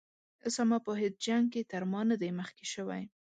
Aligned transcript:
اسامه 0.47 0.77
په 0.85 0.91
هیڅ 1.01 1.15
جنګ 1.25 1.45
کې 1.53 1.61
تر 1.71 1.83
ما 1.91 2.01
نه 2.09 2.15
دی 2.21 2.29
مخکې 2.39 2.65
شوی. 2.73 3.03